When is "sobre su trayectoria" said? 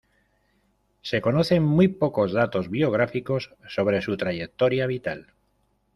3.69-4.87